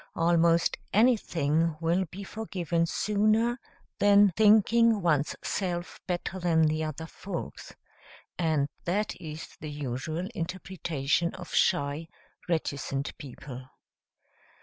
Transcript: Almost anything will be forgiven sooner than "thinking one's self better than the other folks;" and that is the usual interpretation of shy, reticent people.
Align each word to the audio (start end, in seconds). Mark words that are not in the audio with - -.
Almost 0.15 0.77
anything 0.91 1.77
will 1.79 2.05
be 2.05 2.23
forgiven 2.23 2.87
sooner 2.87 3.59
than 3.99 4.31
"thinking 4.35 5.03
one's 5.03 5.35
self 5.43 5.99
better 6.07 6.39
than 6.39 6.63
the 6.63 6.83
other 6.83 7.05
folks;" 7.05 7.75
and 8.35 8.67
that 8.85 9.15
is 9.21 9.49
the 9.59 9.69
usual 9.69 10.27
interpretation 10.33 11.35
of 11.35 11.53
shy, 11.53 12.07
reticent 12.49 13.15
people. 13.19 13.67